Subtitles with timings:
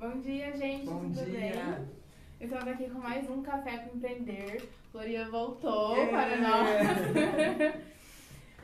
[0.00, 0.86] Bom dia, gente.
[0.86, 1.38] Bom tudo dia.
[1.38, 1.88] bem?
[2.40, 4.66] Estamos aqui com mais um Café com Empreender.
[4.90, 6.10] Gloria voltou Yeah.
[6.10, 7.74] para nós.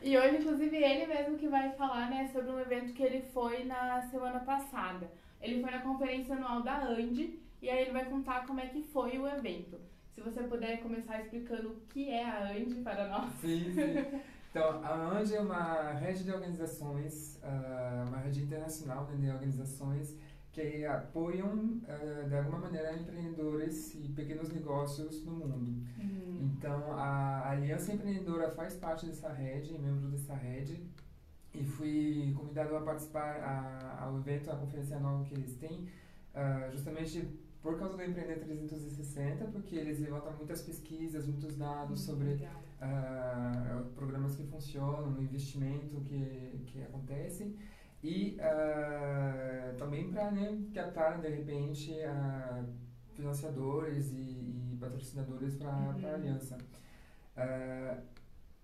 [0.03, 3.64] e hoje, inclusive, ele mesmo que vai falar né, sobre um evento que ele foi
[3.64, 5.11] na semana passada.
[5.43, 8.82] Ele foi na conferência anual da Andi e aí ele vai contar como é que
[8.84, 9.79] foi o evento.
[10.12, 13.30] Se você puder começar explicando o que é a Andi para nós.
[13.43, 14.21] Sim, sim.
[14.50, 20.16] Então, a ANGE é uma rede de organizações, ah, uma rede internacional né, de organizações
[20.57, 25.82] que apoiam, ah, de alguma maneira, empreendedores e pequenos negócios no mundo.
[26.41, 30.82] Então, a Aliança Empreendedora faz parte dessa rede, é membro dessa rede,
[31.52, 35.87] e fui convidado a participar a- ao evento, à conferência anual que eles têm,
[36.34, 37.29] ah, justamente
[37.62, 42.62] por causa do Empreender 360, porque eles levantam muitas pesquisas, muitos dados sobre Legal.
[42.80, 47.54] ah, programas que funcionam, investimento que, que acontece
[48.10, 52.65] e ah, também para né, captar de repente ah,
[53.15, 54.16] financiadores e,
[54.73, 56.07] e patrocinadores para Uhum.
[56.10, 56.57] a aliança.
[57.37, 57.99] Ah,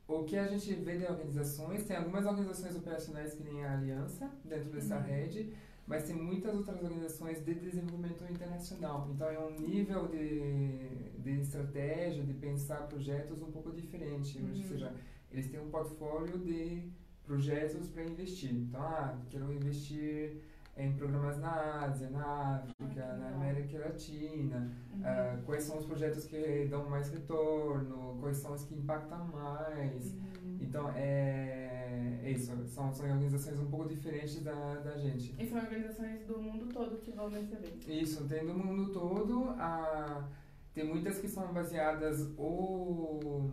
[0.07, 4.31] o que a gente vê de organizações, tem algumas organizações operacionais que nem a aliança
[4.45, 5.03] dentro dessa Uhum.
[5.03, 5.53] rede,
[5.87, 9.09] mas tem muitas outras organizações de desenvolvimento internacional.
[9.13, 14.39] Então é um nível de, de estratégia, de pensar projetos um pouco diferente.
[14.39, 14.63] Ou Uhum.
[14.69, 14.93] seja,
[15.33, 16.91] eles têm um portfólio de
[17.27, 18.53] projetos para investir.
[18.53, 20.37] Então, ah, quero investir
[20.77, 23.41] em programas na Ásia, na África, Ah, na legal.
[23.41, 24.71] América Latina.
[24.95, 25.03] Uhum.
[25.05, 28.17] Ah, quais são os projetos que dão mais retorno?
[28.21, 30.13] Quais são os que impactam mais?
[30.15, 30.59] Uhum.
[30.61, 32.47] Então, é, é isso.
[32.69, 35.35] São, são organizações um pouco diferentes da, da gente.
[35.39, 37.91] E são organizações do mundo todo que vão evento.
[37.91, 39.51] Isso, tem no mundo todo.
[39.59, 40.27] Ah,
[40.73, 43.53] tem muitas que são baseadas ou.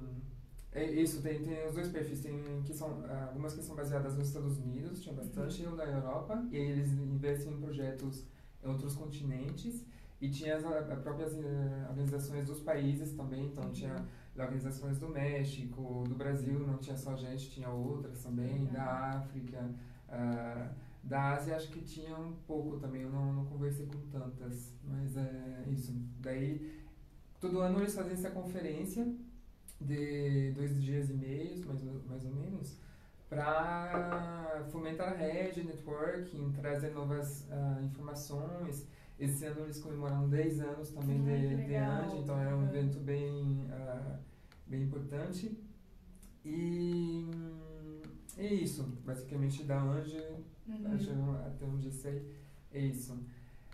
[0.71, 2.21] É isso, tem, tem os dois perfis.
[2.21, 6.45] Tem que são, algumas que são baseadas nos Estados Unidos, tinha bastante, ou na Europa,
[6.51, 8.23] e aí eles investem em projetos
[8.63, 9.83] em outros continentes.
[10.21, 13.71] E tinha as ah, próprias eh, organizações dos países também, então Uhum.
[13.71, 14.05] tinha
[14.37, 18.73] organizações do México, do Brasil, não tinha só a gente, tinha outras também, Legal.
[18.73, 18.83] da
[19.17, 19.69] África.
[20.09, 20.71] ah,
[21.01, 25.15] da Ásia acho que tinha um pouco também, eu não, não conversei com tantas, mas
[25.15, 25.93] é isso.
[26.19, 26.77] Daí,
[27.39, 29.07] todo ano eles fazem essa conferência
[29.81, 32.77] de dois dias e meio, mais, ou- mais ou menos,
[33.29, 38.87] para fomentar a rede, networking, trazer novas ah, informações.
[39.19, 41.75] Esse ano eles comemoraram 10 anos também de, de.
[41.75, 42.65] ANDI, então era um Uhum.
[42.69, 44.19] evento bem, ah,
[44.65, 45.57] bem importante.
[46.45, 47.25] E
[48.37, 50.17] é isso, basicamente da ANGE
[50.67, 51.35] Uhum.
[51.45, 52.23] Até onde eu sei,
[52.71, 53.17] é isso.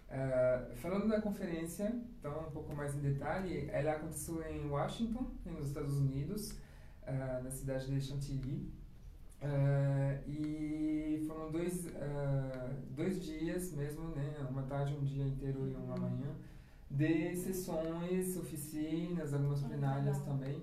[0.10, 5.68] Ah, falando da conferência, então um pouco mais em detalhe, ela aconteceu em Washington, nos
[5.68, 6.54] Estados Unidos,
[7.06, 8.72] ah, na cidade de Chantilly.
[9.42, 11.86] Ah, e foram dois,
[12.96, 16.02] dois dias mesmo, né, uma tarde, um dia inteiro e uma Uhum.
[16.02, 16.36] manhã,
[16.90, 20.62] de sessões, oficinas, algumas plenárias também.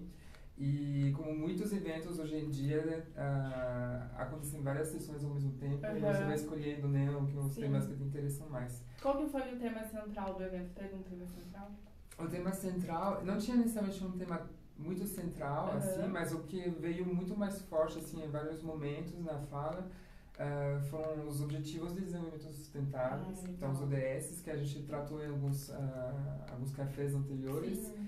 [0.64, 5.98] E como muitos eventos hoje em dia, ah, acontecem várias sessões ao mesmo tempo e
[5.98, 7.62] você vai escolhendo né, os Sim.
[7.62, 8.80] temas que te interessam mais.
[9.02, 10.70] Qual que foi o tema central do evento?
[10.72, 11.68] Teve um tema central?
[12.16, 15.78] O tema central, não tinha necessariamente um tema muito central, Aham.
[15.78, 19.90] assim, mas o que veio muito mais forte assim, em vários momentos na fala
[20.38, 23.80] ah, foram os Objetivos de Desenvolvimento Sustentáveis, Ah, então os.
[23.80, 27.78] ODS, que a gente tratou em alguns, ah, alguns cafés anteriores.
[27.78, 28.04] Sim.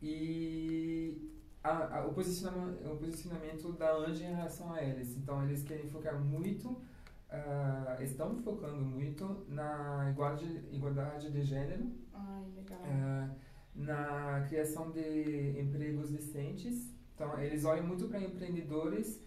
[0.00, 1.34] e
[1.70, 5.16] a- a- o, posicionamento, o posicionamento da ANGE em relação a eles.
[5.16, 6.80] Então, eles querem focar muito,
[7.30, 12.78] ah, estão focando muito na igualdade, igualdade de gênero, Ai, legal.
[12.84, 13.28] ah,
[13.74, 16.92] na criação de empregos decentes.
[17.14, 19.20] Então, eles olham muito para empreendedores.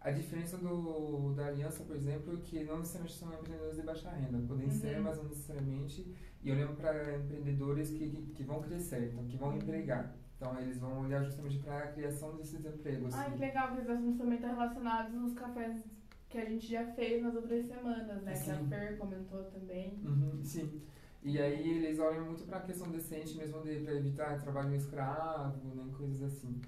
[0.00, 4.38] A diferença do, da aliança, por exemplo, que não necessariamente são empreendedores de baixa renda,
[4.46, 4.72] podem Uhum.
[4.72, 6.14] ser, mas não necessariamente.
[6.42, 9.56] E olham para empreendedores que, que, que vão crescer, então, que vão Uhum.
[9.56, 10.14] empregar.
[10.38, 13.12] Então, eles vão olhar justamente para a criação desses empregos.
[13.12, 15.82] Ai, que legal que esses assuntos também estão relacionados nos cafés
[16.28, 18.32] que a gente já fez nas outras semanas, né?
[18.32, 18.68] Que a Sim.
[18.68, 19.98] Fer comentou também.
[20.04, 20.80] Uhum, sim.
[21.24, 25.74] E aí eles olham muito para a questão decente mesmo de para evitar trabalho escravo,
[25.74, 26.60] né, coisas assim.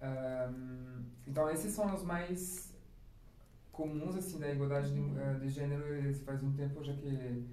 [0.00, 2.74] Ahm, então esses são os mais
[3.70, 5.16] comuns assim da igualdade de, Uhum.
[5.16, 5.86] eh, de gênero.
[5.94, 7.46] Eles faz um tempo já que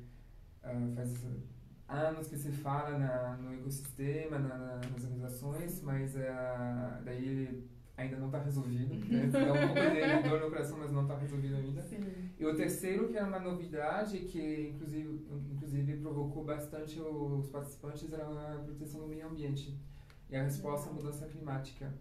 [0.64, 1.14] ah, faz
[1.90, 8.18] anos que se fala na, no ecossistema, na, na, nas organizações, mas ah, daí ainda
[8.18, 8.96] não está resolvido.
[8.96, 9.28] Né?
[9.32, 11.82] Dá um pouco de dor no coração, mas não está resolvido ainda.
[11.82, 12.00] Sim.
[12.40, 18.26] E o terceiro, que era uma novidade, que inclusive, inclusive provocou bastante os participantes, era
[18.26, 19.78] a proteção do meio ambiente
[20.30, 21.06] e a resposta à Legal.
[21.06, 21.94] mudança climática.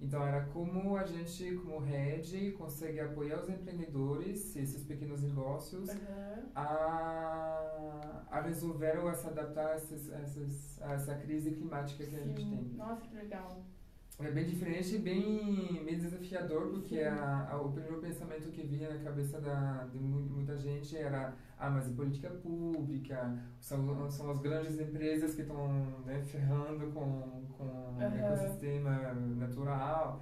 [0.00, 6.50] Então, era como a gente, como rede, consegue apoiar os empreendedores, esses pequenos negócios, Aham.
[6.54, 12.16] a, a resolveram se adaptar a, essas, essas, a essa crise climática que Sim.
[12.16, 12.64] a gente tem.
[12.76, 13.64] Nossa, que legal.
[14.20, 17.04] É bem diferente e bem, bem desafiador, porque Sim.
[17.04, 21.32] a, a, o primeiro pensamento que vinha na cabeça da, de mu- muita gente era
[21.56, 25.68] ah, mas é política pública, são, são as grandes empresas que estão
[26.04, 28.16] né, ferrando com, com o Aham.
[28.18, 30.20] ecossistema natural.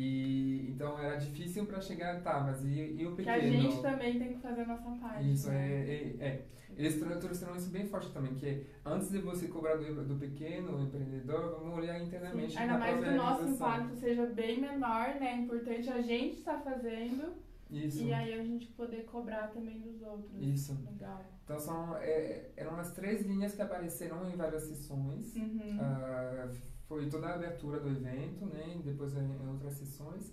[0.00, 3.36] E, então era difícil para chegar, tá, mas e, e o Que pequeno?
[3.36, 5.32] a gente também tem que fazer a nossa parte.
[5.32, 5.90] Isso, é, né?
[5.90, 6.46] é, é.
[6.76, 10.80] Eles trou- trouxeram isso bem forte também, que antes de você cobrar do, do pequeno
[10.80, 15.32] empreendedor, vamos olhar internamente Sim, Ainda mais que o nosso impacto seja bem menor, né?
[15.32, 17.34] É importante a gente estar fazendo
[17.68, 18.04] Isso.
[18.04, 20.30] e aí a gente poder cobrar também dos outros.
[20.40, 20.78] Isso.
[20.88, 21.24] Legal.
[21.42, 25.34] Então são, é, eram as três linhas que apareceram em várias sessões.
[25.34, 25.78] Uhum.
[25.80, 26.46] Ah,
[26.88, 28.80] foi toda a abertura do evento, né?
[28.84, 30.32] Depois em, em outras sessões.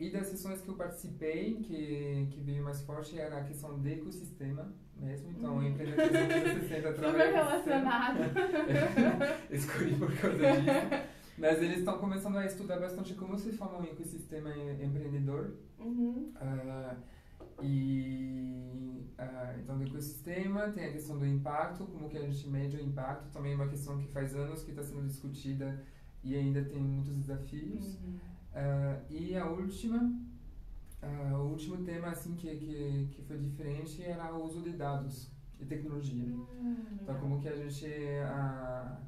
[0.00, 3.92] E das sessões que eu participei, que, que veio mais forte, era a questão de
[3.92, 5.30] ecossistema mesmo.
[5.30, 5.68] Então, Uhum.
[5.68, 8.18] empreendedorismo 360 através Super relacionado.
[9.50, 11.12] Escolhi por causa disso.
[11.38, 15.54] Mas eles estão começando a estudar bastante como se forma um ecossistema em- empreendedor.
[15.78, 16.32] Uhum.
[16.36, 16.96] Ah,
[17.62, 22.76] e ah, então do ecossistema tem a questão do impacto, como que a gente mede
[22.76, 25.82] o impacto, também é uma questão que faz anos que está sendo discutida
[26.22, 27.94] e ainda tem muitos desafios.
[28.00, 28.18] Uhum.
[28.54, 30.12] Ah, e a última,
[31.02, 35.30] ah, o último tema assim que, que, que foi diferente era o uso de dados
[35.58, 36.24] e tecnologia.
[36.34, 37.86] Hum, Então, como que a gente
[38.26, 39.00] ah,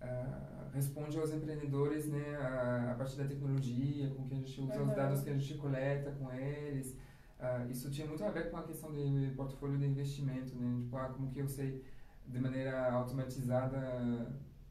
[0.00, 4.82] ah, responde aos empreendedores né, a, a partir da tecnologia, como que a gente usa
[4.82, 4.94] os Aham.
[4.94, 6.96] dados que a gente coleta com eles.
[7.38, 10.80] Ah, isso tinha muito a ver com a questão de portfólio de investimento, né?
[10.80, 11.84] Tipo, ah, como que eu sei
[12.26, 13.78] de maneira automatizada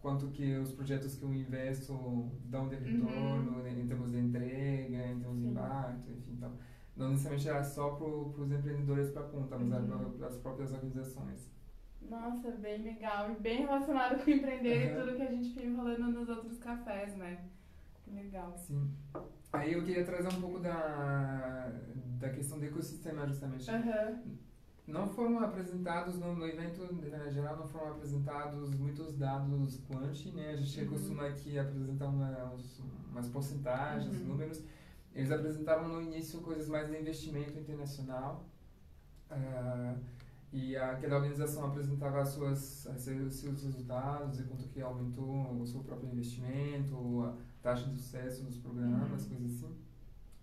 [0.01, 5.07] quanto que os projetos que eu investo dão de retorno né, em termos de entrega,
[5.07, 5.53] em termos de Uhum.
[5.53, 5.59] Sim.
[5.59, 6.33] impacto, enfim.
[6.33, 6.51] Então,
[6.95, 10.11] não necessariamente era só para os empreendedores para ponta, mas era Uhum.
[10.17, 11.49] para as próprias organizações.
[12.09, 13.31] Nossa, bem legal.
[13.31, 15.05] E bem relacionado com empreender e Aham.
[15.05, 17.45] tudo que a gente fica falando nos outros cafés, né?
[18.03, 18.55] Que legal.
[18.57, 18.91] Sim.
[19.53, 21.71] Aí eu queria trazer um pouco da,
[22.19, 23.69] da questão do ecossistema, justamente.
[23.69, 24.21] Aham.
[24.85, 30.31] Não foram apresentados no, no evento, de maneira geral, não foram apresentados muitos dados quanti,
[30.31, 30.51] né?
[30.51, 30.87] A gente Uhum.
[30.87, 32.79] costuma aqui apresentar uma, uns-
[33.11, 34.27] umas porcentagens, Uhum.
[34.27, 34.63] números.
[35.13, 38.45] Eles apresentavam no início coisas mais de investimento internacional.
[39.29, 39.95] Ah,
[40.53, 45.67] e aquela organização apresentava as suas, as seus, seus resultados e quanto que aumentou o
[45.67, 47.35] seu próprio investimento, a
[47.67, 49.29] taxa de sucesso dos programas, Uhum.
[49.29, 49.75] coisas assim.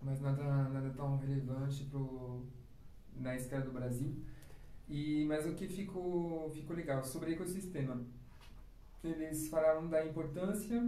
[0.01, 2.45] Mas nada, nada tão relevante pro,
[3.15, 4.11] na escala do Brasil.
[4.87, 7.95] E, mas o que ficou, ficou legal sobre ecossistema,
[9.03, 10.79] eles falaram da importância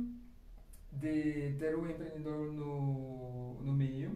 [0.91, 4.11] de ter o empreendedor no, no meio,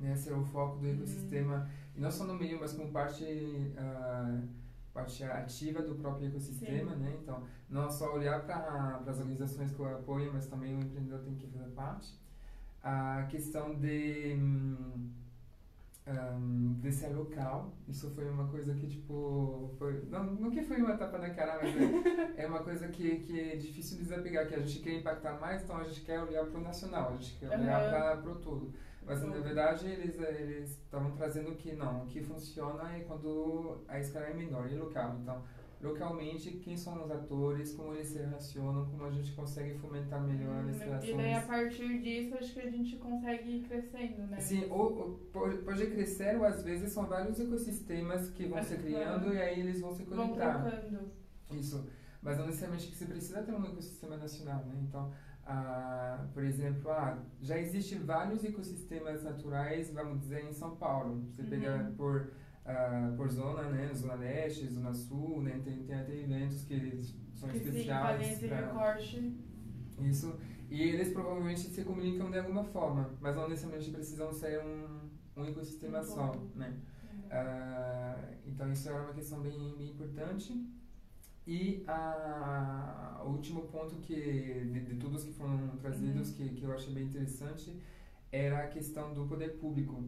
[0.00, 0.94] né, ser o foco do Uhum.
[0.94, 3.24] ecossistema, e não só no meio, mas como parte,
[3.76, 4.40] ah,
[4.94, 7.00] parte ativa do próprio ecossistema, Sim.
[7.00, 7.18] né?
[7.20, 11.34] Então, não só olhar para as organizações que o apoiam, mas também o empreendedor tem
[11.34, 12.16] que fazer parte.
[12.80, 14.36] A questão de
[16.06, 20.76] um, de ser local, isso foi uma coisa que, tipo, foi, não, não que foi
[20.76, 24.54] uma tapa na cara, mas é, é uma coisa que, que é difícil desapegar, que
[24.54, 27.38] a gente quer impactar mais, então a gente quer olhar para o nacional, a gente
[27.38, 28.22] quer olhar Aham.
[28.22, 28.72] para o todo.
[29.06, 33.98] Mas, na verdade, eles eles estavam trazendo que não, o que funciona é quando a
[34.00, 35.16] escala é menor e local.
[35.20, 35.42] Então,
[35.82, 40.64] localmente, quem são os atores, como eles se relacionam, como a gente consegue fomentar melhor
[40.68, 41.12] as Hum, relações.
[41.12, 44.40] E daí, a partir disso, acho que a gente consegue ir crescendo, né?
[44.40, 49.34] Sim, ou, ou pode, crescer, ou às vezes são vários ecossistemas que vão se criando
[49.34, 50.62] e aí eles vão se Vão conectar.
[50.62, 51.10] trocando.
[51.50, 51.86] Isso.
[52.22, 54.76] Mas não necessariamente que você precisa ter um ecossistema nacional, né?
[54.88, 55.12] Então,
[55.46, 61.24] ah, por exemplo, ah, já existem vários ecossistemas naturais, vamos dizer, em São Paulo.
[61.30, 61.48] Você Uhum.
[61.50, 62.32] pega por,
[62.64, 63.92] ah, por zona, né?
[63.94, 65.60] Zona Leste, Zona Sul, né?
[65.64, 67.00] Tem, tem até eventos que
[67.34, 68.20] são Que sim, especiais.
[68.32, 68.58] esse pra-
[70.00, 70.34] isso.
[70.70, 75.44] E eles provavelmente se comunicam de alguma forma, mas não necessariamente precisam ser um, um
[75.44, 76.74] ecossistema Um só, né?
[77.30, 80.66] Ah, então isso era uma questão bem, bem importante.
[81.46, 86.34] E a, o último ponto que de, de todos que foram trazidos Uhum.
[86.34, 87.76] que, que eu achei bem interessante
[88.32, 90.04] era a questão do poder público.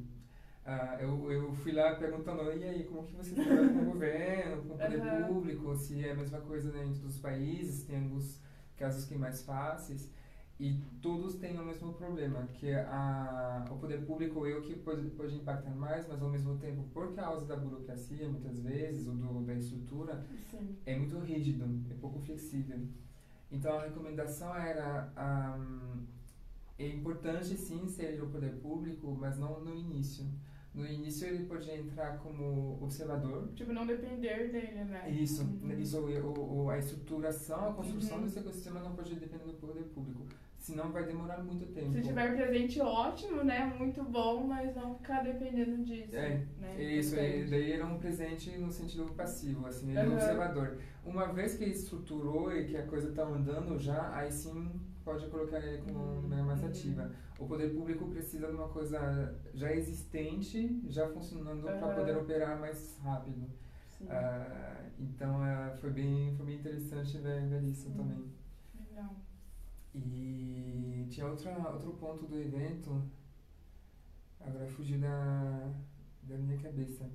[0.64, 4.62] Ah, eu, eu fui lá perguntando, e aí, como que você trabalha com o governo,
[4.64, 5.26] com o poder Aham.
[5.26, 8.40] público, se é a mesma coisa né, em todos os países, tem alguns
[8.76, 10.10] casos que mais fáceis.
[10.58, 15.10] E todos têm o mesmo problema, que a, o poder público é o que pode,
[15.10, 19.42] pode impactar mais, mas ao mesmo tempo, por causa da burocracia, muitas vezes, ou do,
[19.44, 20.74] da estrutura, Sim.
[20.86, 22.80] é muito rígido, é pouco flexível.
[23.52, 26.00] Então a recomendação era ahm,
[26.78, 30.24] é importante sim ser o poder público, mas não no início.
[30.74, 33.48] No início ele podia entrar como observador.
[33.54, 35.08] Tipo, não depender dele, né?
[35.10, 35.72] Isso, Uhum.
[35.78, 38.24] isso o, o, a estruturação, a construção Uhum.
[38.24, 40.26] desse ecossistema não pode depender do poder público.
[40.66, 41.92] Senão vai demorar muito tempo.
[41.92, 43.64] Se tiver presente, ótimo, né?
[43.78, 46.16] Muito bom, mas não ficar dependendo disso.
[46.16, 46.82] É, né?
[46.82, 47.38] Isso, Importante.
[47.38, 50.14] e daí era um presente no sentido passivo, assim, ele é um Aham.
[50.16, 50.78] observador.
[51.04, 54.72] Uma vez que estruturou e que a coisa está andando já, aí sim
[55.04, 56.68] pode colocar ele como Uhum, maneira mais uhum.
[56.68, 57.12] ativa.
[57.38, 61.94] O poder público precisa de uma coisa já existente, já funcionando para Aham.
[61.94, 63.46] poder operar mais rápido.
[64.10, 67.94] Ah, então ah, foi, bem, foi bem interessante ver, ver isso Sim.
[67.96, 68.24] também.
[68.90, 69.14] Legal.
[69.96, 73.02] E tinha outra, outro ponto do evento,
[74.38, 75.72] agora fugiu da,
[76.22, 77.10] da minha cabeça.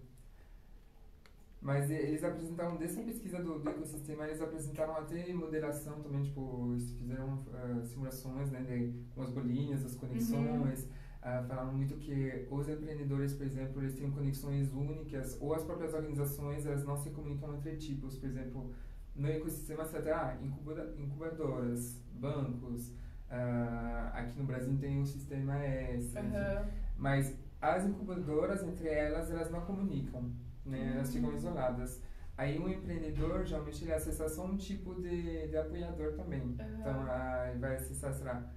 [1.61, 6.91] Mas eles apresentaram, dessa pesquisa do, do ecossistema, eles apresentaram até modelação também, tipo, eles
[6.93, 10.89] fizeram ah, simulações né, de, com as bolinhas, as conexões.
[11.21, 15.93] ah, falaram muito que os empreendedores, por exemplo, eles têm conexões únicas, ou as próprias
[15.93, 18.17] organizações, elas não se comunicam entre tipos.
[18.17, 18.73] Por exemplo,
[19.15, 22.91] no ecossistema você tem ah, incuba- incubadoras, bancos,
[23.29, 26.17] ah, aqui no Brasil tem o sistema S.
[26.17, 26.67] Aham.
[26.97, 30.31] mas as incubadoras, entre elas, elas não comunicam,
[30.65, 30.93] né?
[30.95, 31.35] elas ficam Hum.
[31.35, 32.01] isoladas.
[32.37, 36.55] Aí um empreendedor, geralmente, ele acessa só um tipo de, de apoiador também.
[36.59, 36.77] Aham.
[36.79, 37.05] Então,
[37.49, 38.49] ele vai acessar, será,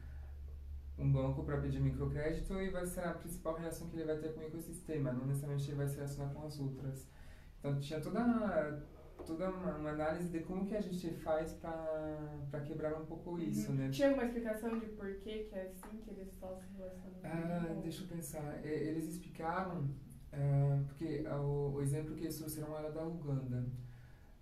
[0.96, 4.32] um banco para pedir microcrédito e vai ser a principal relação que ele vai ter
[4.32, 7.06] com o ecossistema, não necessariamente ele vai se relacionar com as outras.
[7.58, 8.82] Então, tinha toda,
[9.26, 13.71] toda uma, uma análise de como que a gente faz para quebrar um pouco isso,
[13.71, 13.78] Uhum.
[13.78, 13.88] né?
[13.90, 17.26] Tinha alguma explicação de por que que é assim, que eles só se relacionam com
[17.26, 18.64] Ah, deixa eu pensar.
[18.64, 19.88] Eles explicaram,
[20.33, 23.64] ah, porque ah, o, o exemplo que eles trouxeram era da Uganda.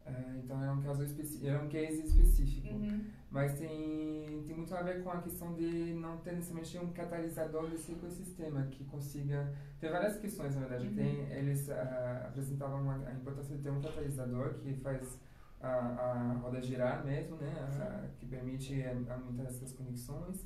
[0.05, 2.75] Ah, então era um caso específico, era um case específico.
[2.75, 3.05] Uhum.
[3.31, 7.71] Mas tem, tem muito a ver com a questão de não ter necessariamente um catalisador
[7.71, 9.53] desse ecossistema que consiga.
[9.81, 10.89] Tem várias questões, na verdade.
[10.89, 10.95] Uhum.
[10.95, 15.19] Tem, eles ah, apresentavam uma- a importância de ter um catalisador que faz
[15.61, 17.53] a, a roda girar mesmo, né?
[17.81, 20.45] A- que permite eh, aumentar essas conexões.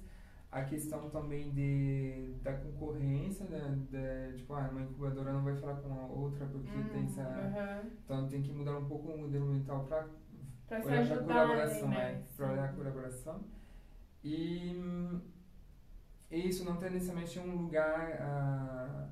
[0.52, 3.78] A questão também de, da concorrência, né?
[4.36, 7.22] Tipo, ah, uma incubadora não vai falar com a outra porque tem Hum, essa.
[7.22, 7.90] aham.
[8.04, 10.06] Então tem que mudar um pouco o modelo mental para
[10.66, 12.10] Pra olhar para ajudar, colaboração, né?
[12.12, 13.44] é, para olhar a colaboração.
[14.24, 15.20] E hum,
[16.30, 19.08] isso não tem necessariamente um lugar ah,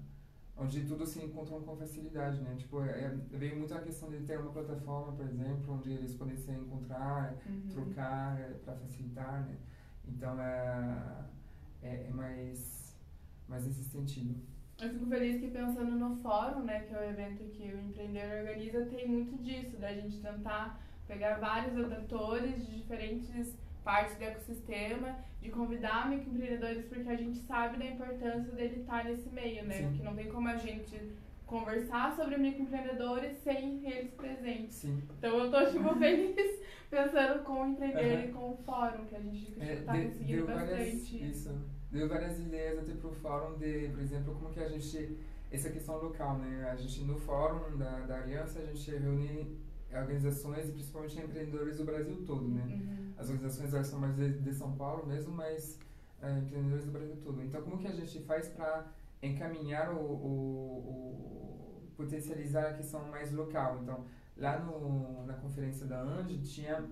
[0.57, 2.55] onde tudo se encontra com facilidade, né?
[2.57, 6.15] Tipo, é, é- veio muito a questão de ter uma plataforma, por exemplo, onde eles
[6.15, 7.69] podem se encontrar, Uhum.
[7.71, 9.57] trocar para facilitar, né?
[10.07, 11.25] Então é,
[11.83, 12.97] é, é mais,
[13.49, 14.35] mais nesse sentido.
[14.81, 18.41] Eu fico feliz que pensando no fórum, né, que é o evento que o Empreender
[18.41, 23.55] organiza, tem muito disso, da gente tentar pegar vários adaptores de diferentes
[23.85, 29.29] partes do ecossistema, de convidar microempreendedores, porque a gente sabe da importância dele estar nesse
[29.31, 29.75] meio, né?
[29.75, 29.89] Sim.
[29.89, 31.13] Porque não tem como a gente
[31.47, 34.77] conversar sobre microempreendedores sem eles presentes.
[34.77, 35.03] Sim.
[35.19, 38.25] Então eu tô, tipo, feliz pensando com o Empreender Aham.
[38.25, 41.25] e com o fórum, que a gente É, tá de- conseguindo deu várias, bastante.
[41.31, 41.61] isso,
[41.95, 45.17] deu várias ideias até pro fórum de, por exemplo, como que a gente,
[45.51, 46.69] essa questão local, né?
[46.71, 49.57] A gente no fórum da, da Aliança, a gente reúne
[49.93, 52.63] organizações e principalmente empreendedores do Brasil todo, né?
[52.69, 53.13] Uhum.
[53.17, 55.79] As organizações elas são mais de, de São Paulo mesmo, mas
[56.21, 57.41] é, empreendedores do Brasil todo.
[57.43, 58.87] Então, como que a gente faz para
[59.23, 63.79] encaminhar o, o, o- potencializar a questão mais local?
[63.83, 64.05] Então,
[64.37, 66.85] lá no, na conferência da AND tinha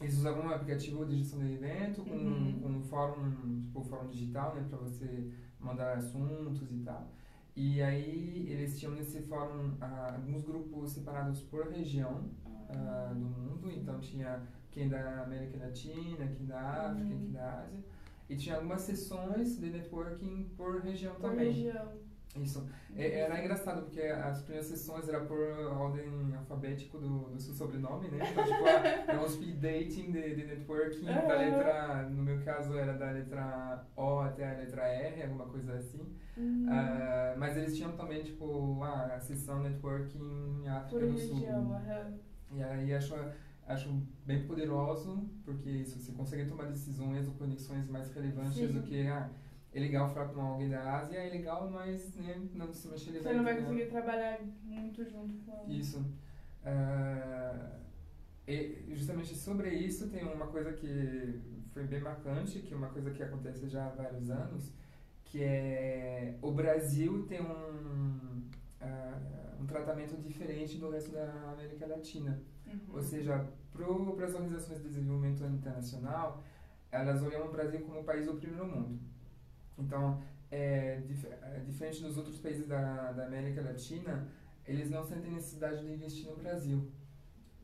[0.00, 2.60] eles usavam um aplicativo de gestão de evento com, Uhum.
[2.62, 7.10] com um fórum, tipo um fórum digital, né, para você mandar assuntos e tal.
[7.56, 12.28] E aí eles tinham nesse fórum ah, alguns grupos separados por região
[12.68, 17.18] ah, do mundo, então tinha quem da América Latina, quem da África, Uhum.
[17.20, 17.84] quem da Ásia,
[18.28, 21.52] e tinha algumas sessões de networking por região Por também.
[21.52, 21.92] região.
[22.36, 22.66] Isso.
[22.96, 28.08] É, era engraçado porque as primeiras sessões era por ordem alfabético do, do seu sobrenome,
[28.08, 28.18] né?
[28.28, 31.38] Então, tipo, ah, era um speed dating de, de networking da Aham.
[31.38, 36.16] letra, no meu caso era da letra O até a letra R, alguma coisa assim.
[36.36, 36.66] Uhum.
[36.68, 41.46] Ah, mas eles tinham também, tipo, ah, a sessão networking África Por do Sul.
[41.72, 42.14] aham.
[42.52, 43.14] E aí acho,
[43.66, 43.88] acho
[44.24, 48.72] bem poderoso, porque isso, você consegue tomar decisões ou conexões mais relevantes Sim.
[48.72, 49.30] do que, ah,
[49.74, 53.32] é legal falar com alguém da Ásia, é legal, mas né, não necessariamente ele Você
[53.32, 56.04] não vai conseguir trabalhar muito junto com Isso.
[56.64, 57.80] Ah,
[58.46, 61.40] e justamente sobre isso tem uma coisa que
[61.72, 64.72] foi bem marcante, que é uma coisa que acontece já há vários anos,
[65.24, 68.42] que é o Brasil tem um,
[68.80, 72.40] ah, um tratamento diferente do resto da América Latina.
[72.66, 72.94] Uhum.
[72.94, 76.44] Ou seja, para as organizações de desenvolvimento internacional,
[76.92, 79.13] elas olham o Brasil como o país do primeiro mundo.
[79.78, 84.28] Então, é, dif é, diferente dos outros países da, da América Latina,
[84.66, 86.90] eles não sentem necessidade de investir no Brasil.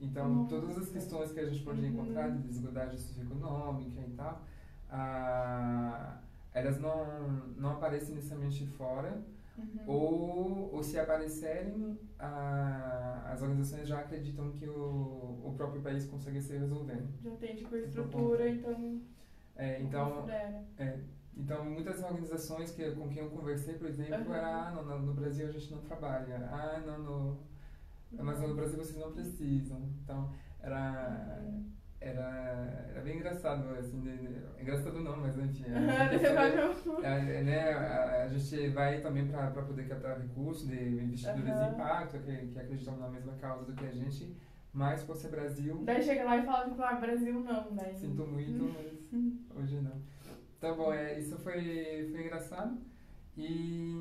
[0.00, 0.48] Então, Nossa.
[0.48, 1.88] todas as questões que a gente pode uhum.
[1.88, 4.42] encontrar de desigualdade socioeconômica e tal,
[4.90, 6.20] ah,
[6.52, 9.22] elas não, não aparecem necessariamente fora,
[9.58, 9.84] uhum.
[9.86, 16.40] ou, ou se aparecerem, ah, as organizações já acreditam que o, o próprio país consegue
[16.40, 17.02] se resolver.
[17.22, 19.00] Já tem tipo estrutura, então.
[19.54, 20.26] É, então,
[20.78, 20.98] é,
[21.36, 24.34] então, muitas organizações que, com quem eu conversei, por exemplo, uhum.
[24.34, 27.40] era, ah, no, no Brasil a gente não trabalha, ah, não, no,
[28.18, 29.88] mas no Brasil vocês não precisam.
[30.02, 31.40] Então, era,
[32.00, 34.02] era, era bem engraçado, assim,
[34.60, 35.64] engraçado não, mas enfim.
[35.66, 41.48] É, é, é, né, a, a, gente vai também para poder captar recursos de investidores
[41.48, 41.64] uhum.
[41.64, 44.36] de impacto, que, que acreditam na mesma causa do que a gente,
[44.72, 45.82] mas por ser Brasil...
[45.84, 47.92] Daí chega lá e fala, tipo, ah, Brasil não, né?
[47.94, 50.10] Sinto muito, mas hoje não.
[50.60, 52.76] Tá bom, é, isso foi, foi engraçado.
[53.36, 53.94] E,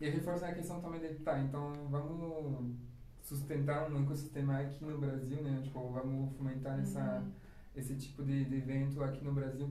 [0.00, 2.74] e reforçar a questão também de, tá, então vamos
[3.22, 5.60] sustentar um ecossistema aqui no Brasil, né?
[5.62, 7.30] Tipo, vamos fomentar essa, uhum.
[7.76, 9.68] esse tipo de, de evento aqui no Brasil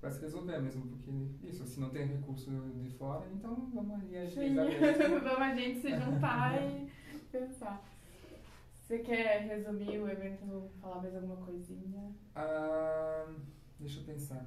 [0.00, 1.10] para se resolver mesmo, porque
[1.46, 4.16] isso, se não tem recurso de fora, então vamos ali
[5.22, 6.90] Vamos a gente se juntar e
[7.30, 7.84] pensar.
[8.82, 12.10] Você quer resumir o evento, falar mais alguma coisinha?
[12.34, 13.32] Ah,
[13.78, 14.46] deixa eu pensar.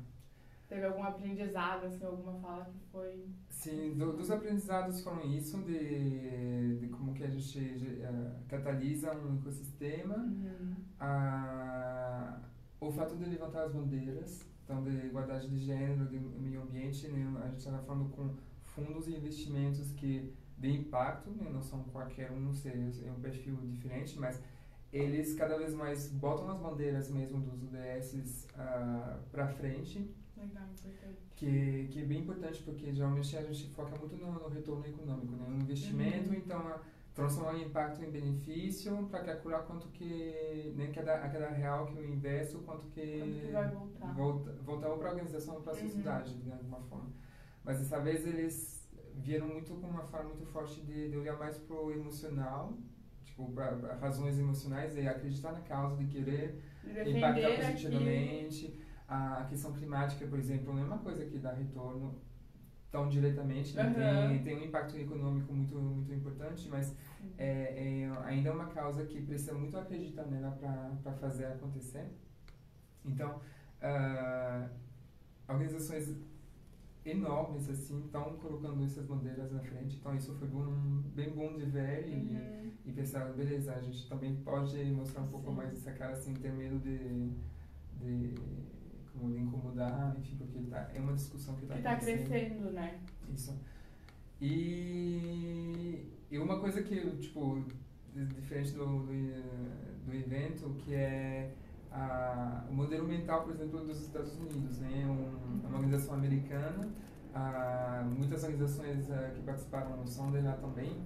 [0.74, 3.28] Teve algum aprendizado, assim, alguma fala que foi...
[3.48, 9.38] Sim, do, dos aprendizados foram isso, de, de como que a gente uh, catalisa um
[9.38, 10.74] ecossistema, uhum.
[11.00, 12.42] a,
[12.82, 17.32] o fato de levantar as bandeiras, então de igualdade de gênero, de meio ambiente, né,
[17.44, 22.32] a gente está falando com fundos e investimentos que de impacto, né, não são qualquer
[22.32, 22.52] um,
[23.06, 24.42] é um perfil diferente, mas
[24.92, 30.12] eles cada vez mais botam as bandeiras mesmo dos UDS uh, ah, para frente
[30.44, 31.18] Legal, importante.
[31.36, 35.36] Que, que é bem importante, porque geralmente a gente foca muito no, no retorno econômico,
[35.36, 35.46] né?
[35.48, 36.36] No investimento, uhum.
[36.36, 36.80] então,
[37.14, 41.98] transformar o impacto em benefício para calcular quanto que, nem cada, a cada real que
[41.98, 44.14] eu investo, quanto que, quanto que vai voltar.
[44.14, 45.82] Volta, voltar para a organização, para a uhum.
[45.82, 47.12] sociedade, de alguma forma.
[47.64, 51.58] Mas dessa vez eles vieram muito com uma forma muito forte de, de olhar mais
[51.58, 52.74] para o emocional,
[53.24, 58.66] tipo, para razões emocionais e acreditar na causa, de querer impactar positivamente.
[58.66, 62.20] Aqui a questão climática, por exemplo, não é uma coisa que dá retorno
[62.92, 63.88] tão diretamente, né?
[63.88, 64.30] uhum.
[64.30, 66.96] tem, tem um impacto econômico muito, muito importante, mas
[67.38, 70.52] é, é, ainda é uma causa que precisa muito acreditar nela
[71.02, 72.08] para fazer acontecer.
[73.04, 73.42] Então,
[73.82, 74.70] uh,
[75.48, 76.16] organizações
[77.06, 81.66] enormes assim estão colocando essas bandeiras na frente, então isso foi bom, bem bom de
[81.66, 82.72] ver uhum.
[82.86, 85.58] e, e pensar, beleza, a gente também pode mostrar um pouco Sim.
[85.58, 87.32] mais essa cara sem ter medo de,
[88.00, 88.36] de
[89.14, 92.30] como incomodar, enfim, porque tá, é uma discussão que está tá crescendo.
[92.30, 93.00] crescendo, né?
[93.34, 93.58] Isso.
[94.42, 97.64] E, e uma coisa que, tipo,
[98.36, 101.54] diferente do, do, do evento, que é
[101.92, 105.06] a, o modelo mental, por exemplo, dos Estados Unidos, né?
[105.06, 106.90] Um, uma organização americana,
[107.34, 110.98] a, muitas organizações a, que participaram são de lá também.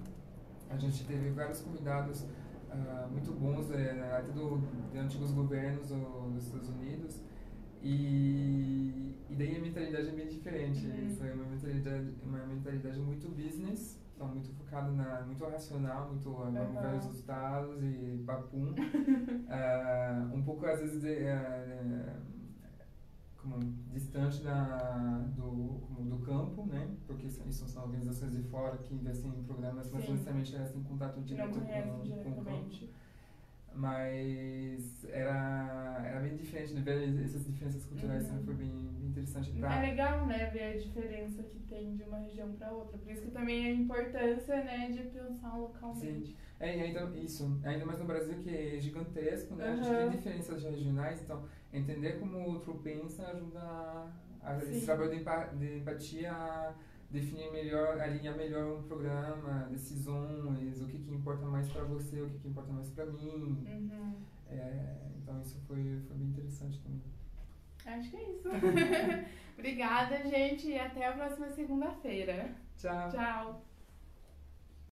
[0.69, 4.57] A gente teve vários convidados uh, muito bons, é, até do,
[4.91, 7.21] de antigos governos do, dos Estados Unidos,
[7.81, 10.85] e, e daí a mentalidade é bem diferente.
[10.85, 11.15] Uhum.
[11.15, 16.51] Foi uma mentalidade, uma mentalidade muito business, então muito focado na, muito racional, muito uhum.
[16.51, 18.73] vamos ver os resultados e papum.
[18.73, 22.37] uh, um pouco às vezes de, uh,
[23.37, 23.59] como
[23.91, 26.95] distante da, do, como do campo, né?
[27.05, 31.21] Porque isso são organizações de fora que investem em programas, mas necessariamente elas têm contato
[31.21, 32.69] direto com, com o campo
[33.77, 36.81] mas era, era bem diferente, né?
[36.81, 38.43] ver essas diferenças culturais uhum.
[38.43, 39.51] foi bem, bem interessante.
[39.51, 39.75] Pra...
[39.75, 43.21] É legal, né, ver a diferença que tem de uma região para outra, por isso
[43.21, 46.27] que também a importância, né, de pensar localmente.
[46.27, 49.79] Sim, é, ainda, isso, ainda mais no Brasil que é gigantesco, né, uhum.
[49.79, 54.11] a gente tem diferenças regionais, então entender como o outro pensa ajuda
[54.41, 55.23] a, esse trabalho de,
[55.57, 56.73] de empatia
[57.09, 62.29] definir melhor, alinhar melhor um programa, decisões, o que, que importa mais para você, o
[62.29, 63.65] que, que importa mais para mim.
[63.65, 64.15] Uhum.
[64.49, 67.01] É, então isso foi, foi bem interessante também.
[67.85, 68.49] Acho que é isso.
[69.57, 72.53] Obrigada, gente, e até a próxima segunda-feira.
[72.77, 73.09] Tchau.
[73.09, 73.66] Tchau.